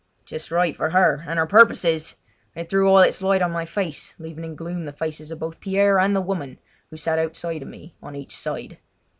Just 0.25 0.49
right 0.49 0.75
for 0.75 0.89
her 0.89 1.25
and 1.27 1.37
her 1.37 1.45
purposes! 1.45 2.15
It 2.55 2.71
threw 2.71 2.89
all 2.89 2.97
its 3.01 3.21
light 3.21 3.43
on 3.43 3.51
my 3.51 3.65
face, 3.65 4.15
leaving 4.17 4.43
in 4.43 4.55
gloom 4.55 4.85
the 4.85 4.91
faces 4.91 5.29
of 5.29 5.37
both 5.37 5.59
Pierre 5.59 5.99
and 5.99 6.15
the 6.15 6.21
woman, 6.21 6.57
who 6.89 6.97
sat 6.97 7.19
outside 7.19 7.61
of 7.61 7.67
me 7.69 7.93
on 8.01 8.15
each 8.15 8.35
side. 8.35 8.79